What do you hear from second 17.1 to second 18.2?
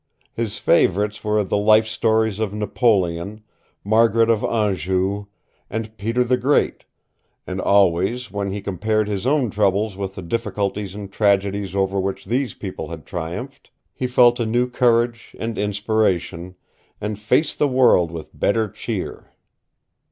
faced the world